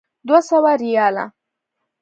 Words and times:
دوه 0.27 0.39
سوه 0.49 0.71
ریاله. 0.81 1.25